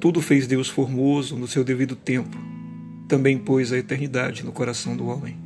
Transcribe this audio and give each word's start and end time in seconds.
Tudo 0.00 0.22
fez 0.22 0.46
Deus 0.46 0.68
formoso 0.68 1.34
no 1.34 1.48
seu 1.48 1.64
devido 1.64 1.96
tempo. 1.96 2.38
Também 3.08 3.36
pôs 3.36 3.72
a 3.72 3.78
eternidade 3.78 4.44
no 4.44 4.52
coração 4.52 4.96
do 4.96 5.06
homem. 5.06 5.36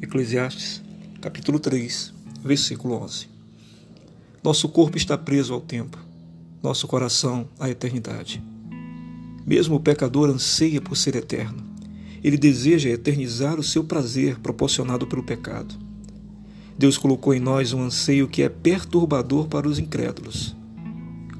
Eclesiastes, 0.00 0.82
capítulo 1.20 1.60
3, 1.60 2.14
versículo 2.42 2.94
11. 3.02 3.28
Nosso 4.42 4.66
corpo 4.70 4.96
está 4.96 5.18
preso 5.18 5.52
ao 5.52 5.60
tempo, 5.60 5.98
nosso 6.62 6.88
coração 6.88 7.46
à 7.60 7.68
eternidade. 7.68 8.42
Mesmo 9.46 9.76
o 9.76 9.80
pecador 9.80 10.30
anseia 10.30 10.80
por 10.80 10.96
ser 10.96 11.14
eterno. 11.14 11.62
Ele 12.24 12.38
deseja 12.38 12.88
eternizar 12.88 13.60
o 13.60 13.62
seu 13.62 13.84
prazer 13.84 14.38
proporcionado 14.38 15.06
pelo 15.06 15.22
pecado. 15.22 15.74
Deus 16.78 16.96
colocou 16.96 17.34
em 17.34 17.40
nós 17.40 17.74
um 17.74 17.82
anseio 17.82 18.26
que 18.26 18.42
é 18.42 18.48
perturbador 18.48 19.48
para 19.48 19.68
os 19.68 19.78
incrédulos. 19.78 20.56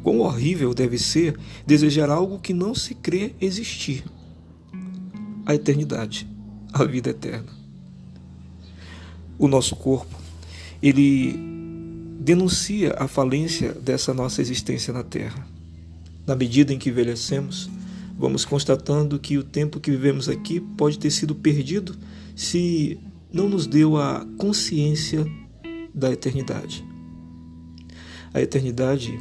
Quão 0.02 0.20
horrível 0.20 0.74
deve 0.74 0.98
ser 0.98 1.38
desejar 1.66 2.10
algo 2.10 2.38
que 2.38 2.52
não 2.52 2.74
se 2.74 2.94
crê 2.94 3.34
existir. 3.40 4.04
A 5.46 5.54
eternidade, 5.54 6.26
a 6.72 6.84
vida 6.84 7.10
eterna. 7.10 7.52
O 9.38 9.48
nosso 9.48 9.76
corpo, 9.76 10.16
ele 10.82 11.36
denuncia 12.20 12.94
a 12.98 13.08
falência 13.08 13.72
dessa 13.72 14.12
nossa 14.14 14.40
existência 14.40 14.92
na 14.92 15.02
Terra. 15.02 15.46
Na 16.26 16.36
medida 16.36 16.72
em 16.72 16.78
que 16.78 16.90
envelhecemos, 16.90 17.68
vamos 18.16 18.44
constatando 18.44 19.18
que 19.18 19.38
o 19.38 19.42
tempo 19.42 19.80
que 19.80 19.90
vivemos 19.90 20.28
aqui 20.28 20.60
pode 20.60 20.98
ter 20.98 21.10
sido 21.10 21.34
perdido 21.34 21.96
se 22.36 22.98
não 23.32 23.48
nos 23.48 23.66
deu 23.66 23.96
a 23.96 24.24
consciência 24.38 25.26
da 25.92 26.12
eternidade. 26.12 26.84
A 28.32 28.40
eternidade 28.40 29.18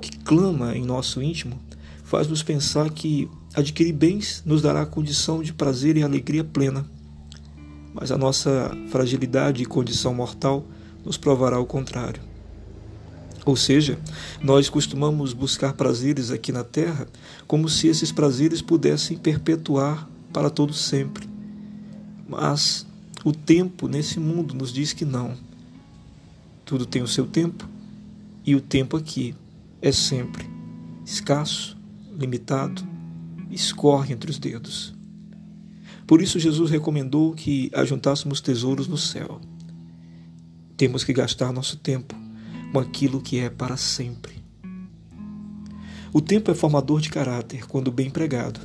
que 0.00 0.16
clama 0.18 0.76
em 0.76 0.84
nosso 0.84 1.22
íntimo 1.22 1.58
faz-nos 2.04 2.42
pensar 2.42 2.90
que 2.90 3.28
adquirir 3.54 3.92
bens 3.92 4.42
nos 4.46 4.62
dará 4.62 4.86
condição 4.86 5.42
de 5.42 5.52
prazer 5.52 5.96
e 5.96 6.02
alegria 6.02 6.42
plena. 6.42 6.86
Mas 7.92 8.10
a 8.10 8.16
nossa 8.16 8.74
fragilidade 8.90 9.62
e 9.62 9.66
condição 9.66 10.14
mortal 10.14 10.64
nos 11.04 11.16
provará 11.16 11.58
o 11.58 11.66
contrário. 11.66 12.22
Ou 13.44 13.56
seja, 13.56 13.98
nós 14.42 14.68
costumamos 14.68 15.32
buscar 15.32 15.72
prazeres 15.72 16.30
aqui 16.30 16.52
na 16.52 16.64
terra 16.64 17.06
como 17.46 17.68
se 17.68 17.88
esses 17.88 18.12
prazeres 18.12 18.62
pudessem 18.62 19.16
perpetuar 19.16 20.08
para 20.32 20.50
todo 20.50 20.72
sempre. 20.72 21.28
Mas 22.28 22.86
o 23.24 23.32
tempo 23.32 23.88
nesse 23.88 24.20
mundo 24.20 24.54
nos 24.54 24.72
diz 24.72 24.92
que 24.92 25.04
não. 25.04 25.34
Tudo 26.64 26.86
tem 26.86 27.02
o 27.02 27.08
seu 27.08 27.26
tempo 27.26 27.68
e 28.44 28.54
o 28.54 28.60
tempo 28.60 28.96
aqui 28.96 29.34
é 29.80 29.92
sempre 29.92 30.48
escasso, 31.04 31.76
limitado, 32.18 32.86
escorre 33.50 34.12
entre 34.12 34.30
os 34.30 34.38
dedos. 34.38 34.94
Por 36.06 36.20
isso, 36.20 36.38
Jesus 36.38 36.70
recomendou 36.70 37.32
que 37.32 37.70
ajuntássemos 37.74 38.40
tesouros 38.40 38.86
no 38.88 38.96
céu. 38.96 39.40
Temos 40.76 41.04
que 41.04 41.12
gastar 41.12 41.52
nosso 41.52 41.76
tempo 41.78 42.14
com 42.72 42.78
aquilo 42.78 43.20
que 43.20 43.38
é 43.38 43.48
para 43.48 43.76
sempre. 43.76 44.42
O 46.12 46.20
tempo 46.20 46.50
é 46.50 46.54
formador 46.54 47.00
de 47.00 47.10
caráter 47.10 47.66
quando 47.66 47.92
bem 47.92 48.08
empregado, 48.08 48.60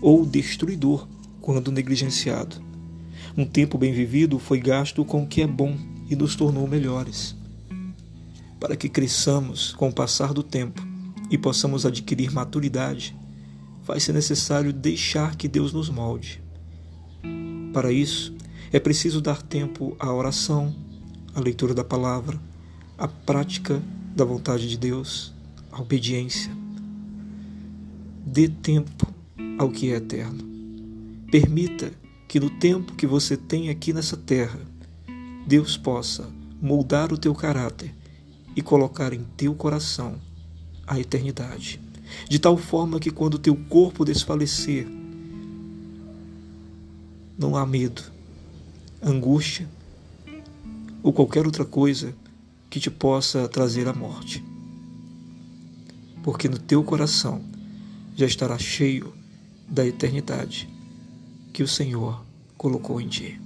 ou 0.00 0.24
destruidor 0.24 1.06
quando 1.40 1.72
negligenciado. 1.72 2.56
Um 3.36 3.44
tempo 3.44 3.78
bem 3.78 3.92
vivido 3.92 4.38
foi 4.38 4.60
gasto 4.60 5.04
com 5.04 5.22
o 5.22 5.26
que 5.26 5.42
é 5.42 5.46
bom 5.46 5.76
e 6.08 6.16
nos 6.16 6.34
tornou 6.36 6.66
melhores 6.66 7.37
para 8.58 8.76
que 8.76 8.88
cresçamos 8.88 9.72
com 9.72 9.88
o 9.88 9.92
passar 9.92 10.32
do 10.32 10.42
tempo 10.42 10.86
e 11.30 11.38
possamos 11.38 11.86
adquirir 11.86 12.32
maturidade, 12.32 13.16
vai-se 13.84 14.12
necessário 14.12 14.72
deixar 14.72 15.36
que 15.36 15.48
Deus 15.48 15.72
nos 15.72 15.88
molde. 15.88 16.42
Para 17.72 17.92
isso, 17.92 18.34
é 18.72 18.80
preciso 18.80 19.20
dar 19.20 19.42
tempo 19.42 19.96
à 19.98 20.12
oração, 20.12 20.74
à 21.34 21.40
leitura 21.40 21.74
da 21.74 21.84
palavra, 21.84 22.40
à 22.96 23.06
prática 23.06 23.80
da 24.14 24.24
vontade 24.24 24.68
de 24.68 24.76
Deus, 24.76 25.32
à 25.70 25.80
obediência. 25.80 26.50
Dê 28.26 28.48
tempo 28.48 29.06
ao 29.58 29.70
que 29.70 29.92
é 29.92 29.96
eterno. 29.96 30.44
Permita 31.30 31.92
que 32.26 32.40
no 32.40 32.50
tempo 32.50 32.94
que 32.94 33.06
você 33.06 33.36
tem 33.36 33.70
aqui 33.70 33.92
nessa 33.92 34.16
terra, 34.16 34.60
Deus 35.46 35.76
possa 35.76 36.28
moldar 36.60 37.12
o 37.12 37.18
teu 37.18 37.34
caráter 37.34 37.94
e 38.58 38.60
colocar 38.60 39.12
em 39.12 39.22
teu 39.36 39.54
coração 39.54 40.16
a 40.84 40.98
eternidade, 40.98 41.80
de 42.28 42.40
tal 42.40 42.56
forma 42.56 42.98
que 42.98 43.08
quando 43.08 43.38
teu 43.38 43.54
corpo 43.54 44.04
desfalecer, 44.04 44.84
não 47.38 47.54
há 47.54 47.64
medo, 47.64 48.02
angústia 49.00 49.68
ou 51.04 51.12
qualquer 51.12 51.46
outra 51.46 51.64
coisa 51.64 52.12
que 52.68 52.80
te 52.80 52.90
possa 52.90 53.46
trazer 53.46 53.86
a 53.86 53.92
morte. 53.92 54.44
Porque 56.24 56.48
no 56.48 56.58
teu 56.58 56.82
coração 56.82 57.40
já 58.16 58.26
estará 58.26 58.58
cheio 58.58 59.14
da 59.68 59.86
eternidade 59.86 60.68
que 61.52 61.62
o 61.62 61.68
Senhor 61.68 62.24
colocou 62.56 63.00
em 63.00 63.06
ti. 63.06 63.40